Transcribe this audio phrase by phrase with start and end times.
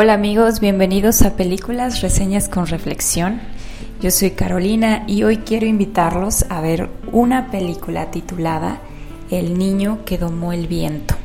[0.00, 3.40] Hola amigos, bienvenidos a Películas, Reseñas con Reflexión.
[4.00, 8.78] Yo soy Carolina y hoy quiero invitarlos a ver una película titulada
[9.28, 11.16] El niño que domó el viento.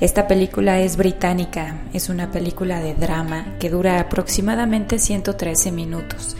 [0.00, 6.36] Esta película es británica, es una película de drama que dura aproximadamente 113 minutos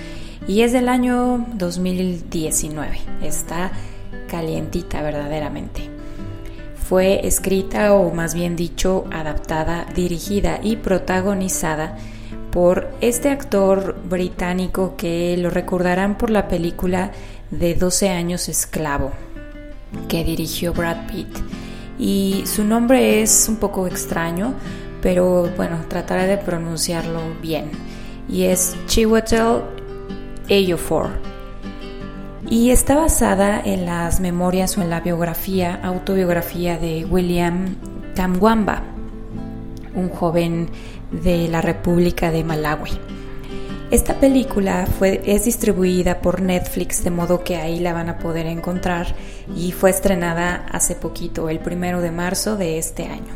[0.48, 2.98] y es del año 2019.
[3.22, 3.70] Está
[4.28, 5.93] calientita verdaderamente.
[6.88, 11.96] Fue escrita o más bien dicho adaptada, dirigida y protagonizada
[12.50, 17.10] por este actor británico que lo recordarán por la película
[17.50, 19.12] de 12 años esclavo
[20.08, 21.28] que dirigió Brad Pitt.
[21.98, 24.52] Y su nombre es un poco extraño,
[25.00, 27.70] pero bueno, trataré de pronunciarlo bien.
[28.28, 29.62] Y es Chiwetel
[30.48, 31.33] Ejiofor
[32.48, 37.76] y está basada en las memorias o en la biografía, autobiografía de William
[38.14, 38.82] Kamwamba,
[39.94, 40.68] un joven
[41.10, 42.90] de la República de Malawi.
[43.90, 48.46] Esta película fue, es distribuida por Netflix, de modo que ahí la van a poder
[48.46, 49.14] encontrar
[49.56, 53.34] y fue estrenada hace poquito, el primero de marzo de este año.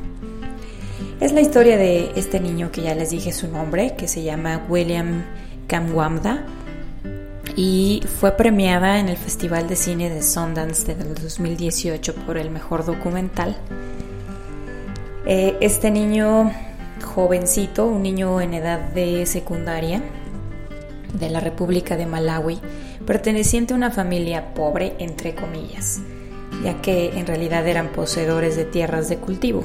[1.20, 4.64] Es la historia de este niño que ya les dije su nombre, que se llama
[4.68, 5.24] William
[5.66, 6.44] Kamwamba,
[7.58, 12.84] y fue premiada en el Festival de Cine de Sundance del 2018 por el mejor
[12.84, 13.56] documental.
[15.26, 16.52] Eh, este niño
[17.02, 20.00] jovencito, un niño en edad de secundaria
[21.18, 22.60] de la República de Malawi,
[23.04, 25.98] perteneciente a una familia pobre, entre comillas,
[26.62, 29.64] ya que en realidad eran poseedores de tierras de cultivo.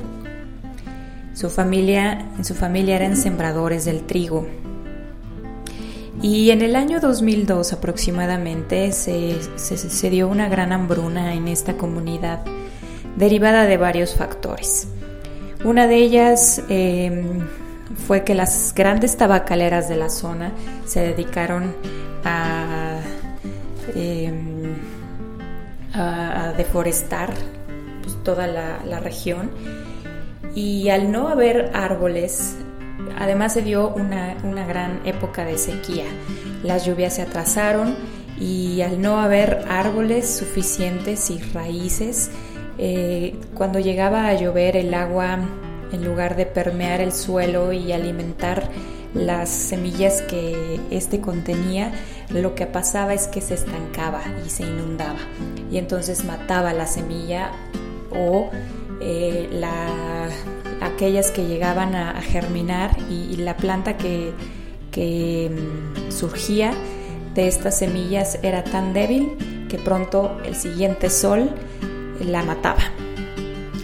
[1.36, 4.48] Su familia, en su familia eran sembradores del trigo
[6.22, 12.44] y en el año 2002 aproximadamente se, se, dio una gran hambruna en esta comunidad
[13.18, 14.88] derivada de varios factores.
[15.64, 17.40] Una de ellas em,
[18.08, 20.52] fue que las grandes tabacaleras de la zona
[20.86, 21.76] se dedicaron
[22.24, 23.00] a,
[23.96, 24.76] em,
[26.58, 27.34] deforestar
[28.02, 29.52] pues, toda la región
[30.56, 32.58] y al no haber árboles
[33.24, 34.36] Además se dio una,
[34.68, 36.06] gran época de sequía.
[36.62, 37.96] Las lluvias se atrasaron
[38.38, 42.32] y al no haber árboles suficientes y raíces,
[42.78, 45.40] eh, cuando llegaba a llover el agua,
[45.92, 48.70] en lugar de permear el suelo y alimentar
[49.14, 51.94] las semillas que este contenía,
[52.30, 55.20] lo que pasaba es que se estancaba y se inundaba
[55.74, 57.52] y entonces mataba la semilla
[58.12, 58.52] o
[59.02, 60.23] eh, la
[60.86, 64.34] aquellas que llegaban a, germinar y, la planta que,
[64.96, 66.74] mm, surgía
[67.34, 71.50] de estas semillas era tan débil que pronto el siguiente sol
[72.24, 72.84] la mataba.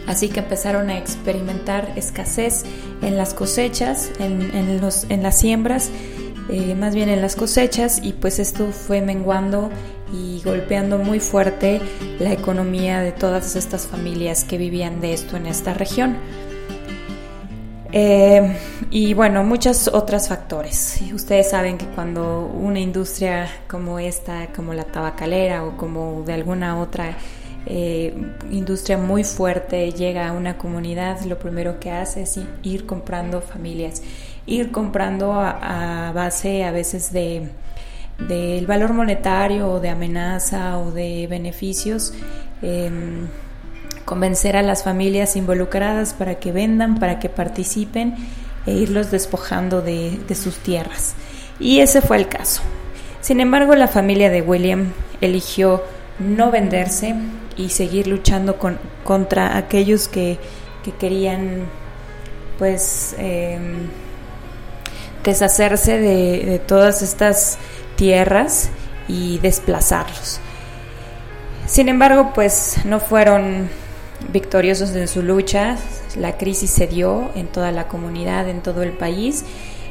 [0.07, 2.63] Así que empezaron a experimentar escasez
[3.01, 5.91] en las cosechas, en, las siembras,
[6.49, 9.69] eh, más bien en las cosechas, y pues esto fue menguando
[10.11, 11.79] y golpeando muy fuerte
[12.19, 16.17] la economía de todas estas familias que vivían de esto en esta región.
[17.91, 18.55] Eh,
[18.91, 21.01] y bueno, muchos otros factores.
[21.13, 26.79] Ustedes saben que cuando una industria como esta, como la tabacalera o como de alguna
[26.79, 27.17] otra
[27.65, 28.13] eh,
[28.51, 34.03] industria muy fuerte llega a una comunidad, lo primero que hace es ir comprando familias,
[34.45, 37.49] ir comprando a, base a veces de
[38.27, 42.13] del valor monetario o de amenaza o de beneficios.
[42.61, 43.27] Em,
[44.09, 48.15] convencer a las familias involucradas para que vendan, para que participen
[48.65, 51.13] e irlos despojando de, sus tierras.
[51.59, 52.63] Y ese fue el caso.
[53.21, 55.83] Sin embargo, la familia de William eligió
[56.17, 57.13] no venderse
[57.55, 60.39] y seguir luchando con, contra aquellos que,
[60.99, 61.65] querían
[62.57, 63.89] pues em,
[65.23, 67.59] deshacerse de, de todas estas
[67.95, 68.71] tierras
[69.07, 70.39] y desplazarlos.
[71.67, 73.69] Sin embargo, pues no fueron
[74.31, 75.77] victoriosos en su lucha,
[76.17, 79.45] la crisis se dio en toda la comunidad, en todo el país.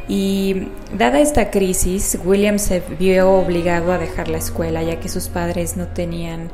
[0.09, 5.29] Y dada esta crisis, William se vio obligado a dejar la escuela, ya que sus
[5.29, 6.51] padres no tenían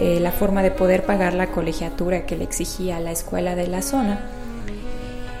[0.00, 3.82] eh, la forma de poder pagar la colegiatura que le exigía la escuela de la
[3.82, 4.20] zona.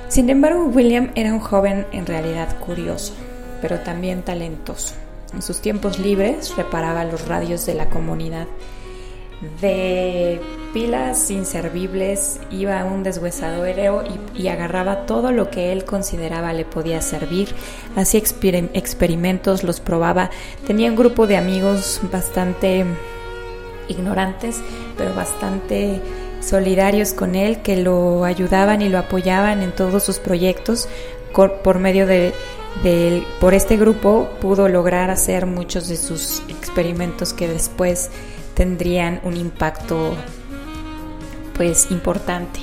[0.08, 3.14] Sin embargo, William era un joven en realidad curioso,
[3.60, 4.94] pero también talentoso.
[5.32, 8.46] En sus tiempos libres reparaba los radios de la comunidad.
[9.60, 10.40] De
[10.72, 14.02] pilas inservibles iba a un deshuesadero
[14.34, 17.54] y, y agarraba todo lo que él consideraba le podía servir.
[17.96, 20.30] Hacía experimentos, los probaba.
[20.66, 22.84] Tenía un grupo de amigos bastante
[23.88, 24.60] ignorantes,
[24.96, 26.00] pero bastante
[26.40, 30.88] solidarios con él, que lo ayudaban y lo apoyaban en todos sus proyectos.
[31.32, 32.32] Por medio de,
[33.40, 38.10] por este grupo pudo lograr hacer muchos de sus experimentos que después
[38.54, 40.14] tendrían un impacto
[41.54, 42.60] pues importante.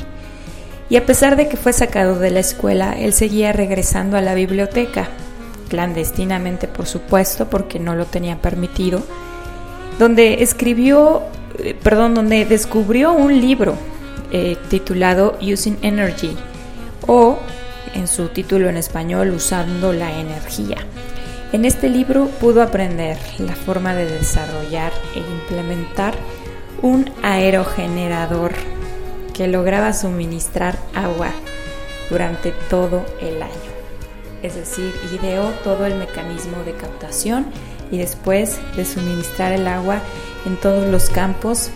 [0.90, 4.34] Y a pesar de que fue sacado de la escuela, él seguía regresando a la
[4.34, 5.08] biblioteca,
[5.70, 9.02] clandestinamente por supuesto, porque no lo tenía permitido,
[10.00, 11.22] donde escribió,
[11.60, 13.76] eh, perdón, donde descubrió un libro
[14.32, 16.36] eh, titulado Using Energy
[17.08, 17.40] o
[17.94, 20.78] en su título en español Usando la energía.
[21.54, 26.14] En este libro pudo aprender la forma de desarrollar e implementar
[26.82, 28.54] un aerogenerador
[29.34, 31.32] que lograba suministrar agua
[32.10, 33.52] durante todo el año.
[34.42, 37.48] Es decir, ideó todo el mecanismo de captación
[37.92, 40.00] y después de suministrar el agua
[40.46, 41.70] en todos los campos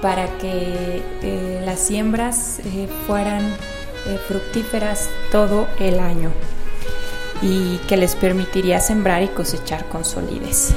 [0.00, 6.32] para que eh, las siembras eh, fueran eh, fructíferas todo el año
[7.42, 10.72] y que les permitiría sembrar y cosechar con solidez.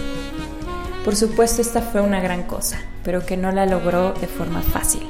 [1.03, 5.03] Por supuesto, esta fue una gran cosa, pero que no la logró de forma fácil.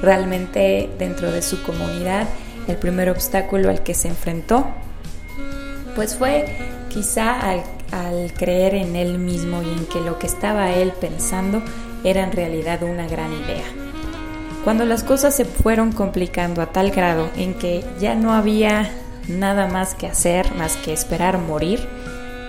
[0.00, 2.28] Realmente dentro de su comunidad,
[2.68, 4.66] el primer obstáculo al que se enfrentó,
[5.96, 6.46] pues fue
[6.88, 7.62] quizá al
[7.94, 11.62] al creer en él mismo y en que lo que estaba él pensando
[12.02, 13.64] era en realidad una gran idea.
[14.64, 18.90] Cuando las cosas se fueron complicando a tal grado en que ya no había
[19.28, 21.86] nada más que hacer más que esperar morir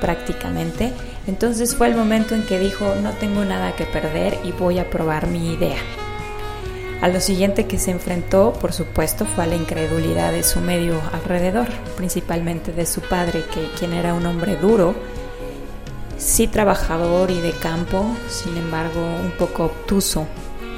[0.01, 0.94] prácticamente,
[1.27, 4.89] entonces fue el momento en que dijo no tengo nada que perder y voy a
[4.89, 5.77] probar mi idea.
[7.01, 11.01] A lo siguiente que se enfrentó, por supuesto, fue a la incredulidad de su medio
[11.12, 11.68] alrededor,
[11.98, 14.95] principalmente de su padre, que quien era un hombre duro,
[16.18, 20.25] sí trabajador y de campo, sin embargo un poco obtuso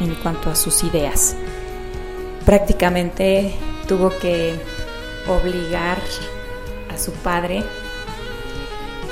[0.02, 1.36] en cuanto a sus ideas.
[2.46, 3.54] Prácticamente
[3.88, 4.60] tuvo que
[5.28, 5.98] obligar
[6.94, 7.64] a su padre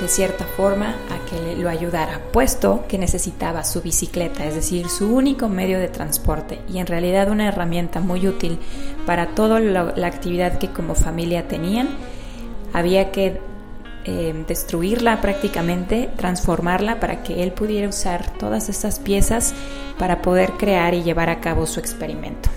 [0.00, 5.14] de cierta forma a que lo ayudara, puesto que necesitaba su bicicleta, es decir, su
[5.14, 8.58] único medio de transporte y en realidad una herramienta muy útil
[9.06, 11.88] para toda la actividad que como familia tenían.
[12.74, 13.40] Había que
[14.08, 19.52] eh, destruirla prácticamente, transformarla para que él pudiera usar todas esas piezas
[19.98, 22.48] para poder crear y llevar a cabo su experimento.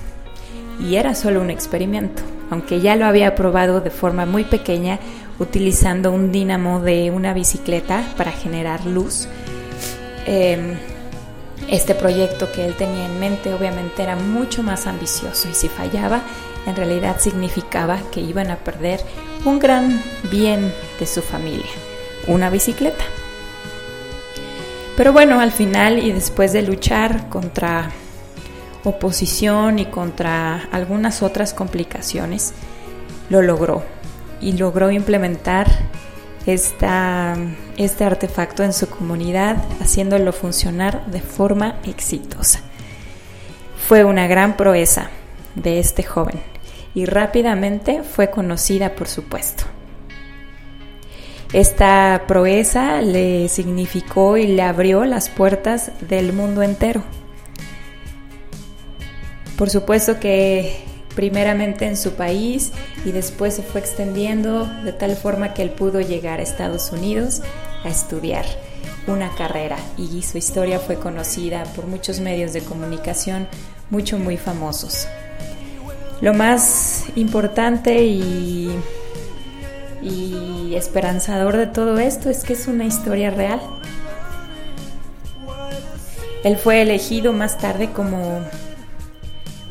[0.80, 5.00] Y era solo un experimento, aunque ya lo había probado de forma muy pequeña
[5.40, 9.28] utilizando un dínamo de una bicicleta para generar luz.
[10.25, 10.78] Em,
[11.69, 16.22] este proyecto que él tenía en mente obviamente era mucho más ambicioso y si fallaba
[16.66, 19.00] en realidad significaba que iban a perder
[19.45, 21.71] un gran bien de su familia,
[22.28, 23.04] una bicicleta.
[24.97, 27.90] Pero bueno, al final y después de luchar contra
[28.83, 32.54] oposición y contra algunas otras complicaciones,
[33.30, 33.83] lo logró
[34.42, 35.68] y logró implementar
[36.45, 37.36] esta,
[37.78, 42.62] este artefacto en su comunidad, haciéndolo funcionar de forma exitosa.
[43.88, 45.09] Fue una gran proeza
[45.56, 46.40] de este joven
[46.94, 49.66] y rápidamente fue conocida por su puesto.
[51.54, 57.02] Esta proeza le significó y le abrió las puertas del mundo entero.
[59.59, 60.73] Por supuesto que
[61.18, 62.71] primeramente en su país
[63.04, 67.42] y después se fue extendiendo de tal forma que él pudo llegar a Estados Unidos
[67.83, 68.45] a estudiar
[69.06, 73.49] una carrera y su historia fue conocida por muchos medios de comunicación,
[73.89, 75.09] mucho muy famosos.
[76.21, 78.73] Lo más importante y,
[80.73, 83.59] esperanzador de todo esto es que es una historia real.
[86.45, 88.39] Él fue elegido más tarde como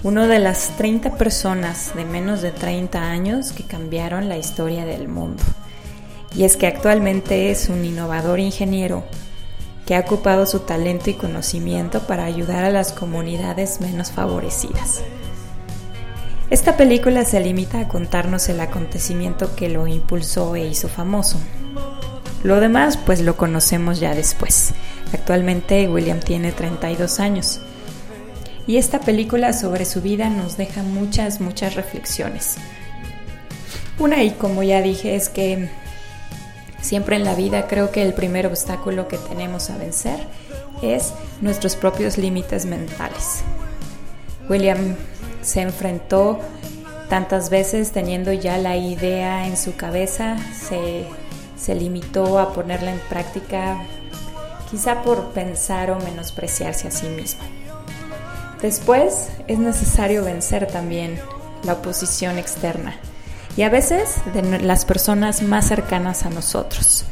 [0.08, 5.06] uno de las 30 personas de menos de 30 años que cambiaron la historia del
[5.06, 5.42] mundo.
[6.34, 9.04] Y es que actualmente es un innovador ingeniero
[9.84, 15.02] que ha ocupado su talento y conocimiento para ayudar a las comunidades menos favorecidas.
[16.48, 21.38] Esta película se limita a contarnos el acontecimiento que lo impulsó e hizo famoso.
[22.44, 24.72] Lo demás pues lo conocemos ya después.
[25.12, 27.60] Actualmente William tiene 32 años.
[28.68, 32.56] Y esta película sobre su vida nos deja muchas, muchas reflexiones.
[33.98, 35.70] Una, y como ya dije, es que
[36.82, 40.20] siempre en la vida creo que el primer obstáculo que tenemos a vencer
[40.82, 43.40] es nuestros propios límites mentales.
[44.50, 44.96] William
[45.40, 46.38] se enfrentó
[47.08, 51.06] tantas veces teniendo ya la idea en su cabeza, se,
[51.56, 53.82] se limitó a ponerla en práctica
[54.70, 57.57] quizá por pensar o menospreciarse a sí mismo.
[58.62, 61.18] Después es necesario vencer también
[61.64, 62.96] la oposición externa
[63.56, 67.04] y a veces de las personas más cercanas a nosotros.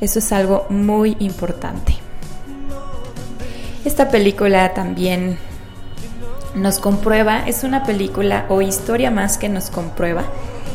[0.00, 1.94] Eso es algo muy importante.
[3.84, 5.38] Esta película también
[6.54, 10.24] nos comprueba, es una película o historia más que nos comprueba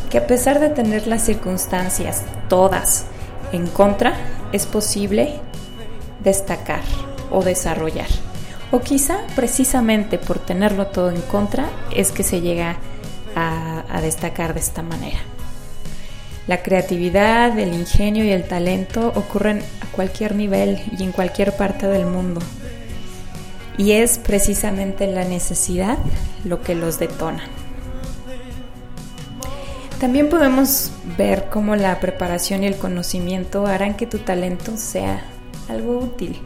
[0.10, 3.06] que a pesar de tener las circunstancias todas
[3.52, 4.14] en contra,
[4.52, 5.40] es posible
[6.24, 6.82] destacar
[7.32, 8.29] o desarrollar.
[8.72, 12.78] O quizá precisamente por tenerlo todo en contra es que se llega
[13.36, 15.20] a, destacar de esta manera.
[16.48, 21.88] La creatividad, el ingenio y el talento ocurren a cualquier nivel y en cualquier parte
[21.88, 22.42] del mundo.
[23.78, 25.98] Y es precisamente la necesidad
[26.44, 27.44] lo que los detona.
[30.00, 35.22] También podemos ver cómo la preparación y el conocimiento harán que tu talento sea
[35.68, 36.40] algo útil.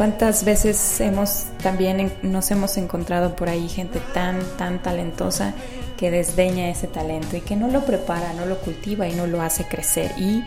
[0.00, 5.52] ¿Cuántas veces hemos también nos hemos encontrado por ahí gente tan tan talentosa
[5.98, 9.42] que desdeña ese talento y que no lo prepara, no lo cultiva y no lo
[9.42, 10.42] hace crecer y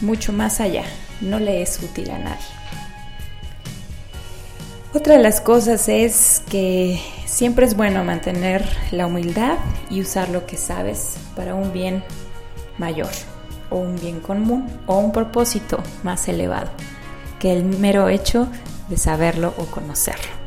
[0.00, 0.84] mucho más allá,
[1.20, 2.46] no le es útil a nadie.
[4.94, 9.58] Otra de las cosas es que siempre es bueno mantener la humildad
[9.90, 12.04] y usar lo que sabes para un bien
[12.78, 13.10] mayor
[13.70, 16.70] o un bien común o un propósito más elevado
[17.40, 18.48] que el mero hecho
[18.88, 20.44] de saberlo o conocerlo.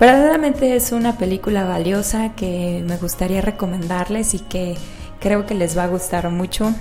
[0.00, 4.76] Verdaderamente es una película valiosa que me gustaría recomendarles y que
[5.20, 6.74] creo que les va a gustar mucho.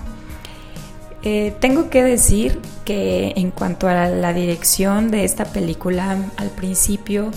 [1.22, 7.32] Eh, tengo que decir que en cuanto a la dirección de esta película, al principio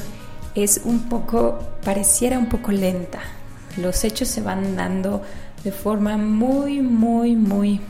[0.57, 3.21] es un poco, pareciera un poco lenta.
[3.77, 5.23] Los hechos se van dando
[5.63, 7.81] de forma muy, muy, muy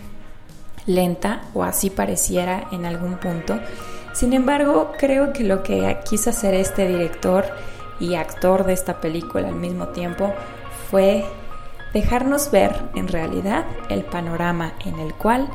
[0.87, 3.59] lenta, o así pareciera en algún punto.
[4.17, 7.45] Sin embargo, creo que lo que quiso hacer este director
[8.01, 10.33] y actor de esta película al mismo tiempo
[10.91, 11.27] fue
[11.93, 15.51] dejarnos ver en realidad el panorama en el cual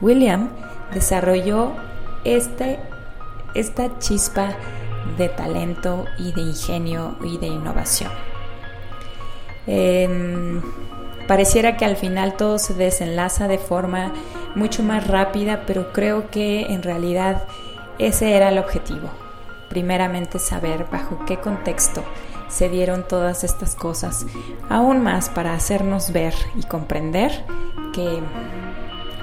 [0.00, 0.50] William
[0.92, 1.72] desarrolló
[2.22, 2.78] este,
[3.56, 4.54] esta chispa
[5.18, 8.12] de talento y de ingenio y de innovación.
[9.66, 10.62] Em,
[11.26, 14.12] pareciera que al final todo se desenlaza de forma
[14.54, 17.42] mucho más rápida, pero creo que en realidad
[17.98, 19.10] ese era el objetivo.
[19.68, 22.04] Primeramente saber bajo qué contexto
[22.48, 24.26] se dieron todas estas cosas,
[24.68, 27.44] aún más para hacernos ver y comprender
[27.92, 28.20] que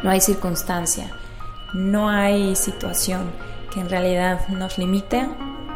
[0.04, 1.12] no hay circunstancia,
[1.74, 3.32] no hay situación
[3.74, 5.26] que en realidad nos limite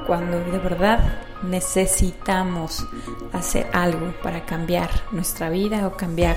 [0.05, 0.99] cuando de verdad
[1.43, 2.85] necesitamos
[3.31, 6.35] hacer algo para cambiar nuestra vida o cambiar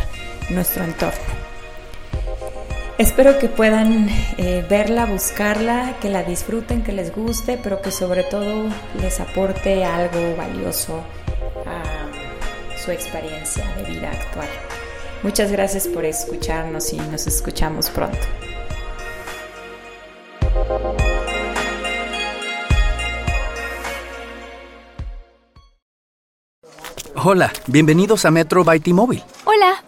[0.51, 1.58] nuestro entorno.
[2.99, 8.25] Espero que puedan eh, verla, buscarla, que la disfruten, que les guste, pero que sobre
[8.25, 8.65] todo
[9.01, 11.05] les aporte algo valioso
[11.65, 14.49] a su experiencia de vida actual.
[15.23, 18.19] Muchas gracias por escucharnos y nos escuchamos pronto.
[27.15, 29.23] Hola, bienvenidos a Metro by T-Mobile.
[29.45, 29.88] Hola.